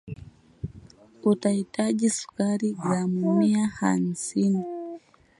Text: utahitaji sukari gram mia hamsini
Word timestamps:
utahitaji 1.23 2.09
sukari 2.09 2.73
gram 2.73 3.11
mia 3.37 3.67
hamsini 3.67 4.63